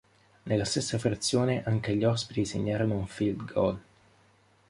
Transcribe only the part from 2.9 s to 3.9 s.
un field goal.